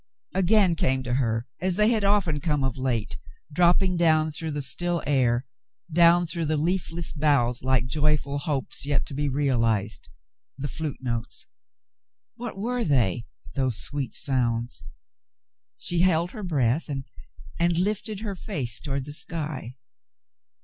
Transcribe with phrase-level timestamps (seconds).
[0.33, 3.19] Again came to her, as they had often come of late,
[3.53, 5.45] dropping down through the still air,
[5.93, 10.09] down through the leafless boughs like joyful hopes yet to be realized,
[10.57, 11.45] the flute notes.
[12.35, 14.81] What were they, those sweet sounds?
[15.77, 17.03] She held her breath and
[17.77, 19.77] lifted her face toward the sky.